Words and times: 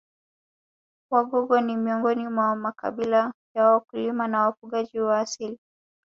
Wagogo 1.11 1.61
ni 1.61 1.77
miongoni 1.77 2.27
mwa 2.27 2.55
makabila 2.55 3.33
ya 3.55 3.65
wakulima 3.65 4.27
na 4.27 4.41
wafugaji 4.47 4.99
kwa 4.99 5.19
asili 5.19 5.59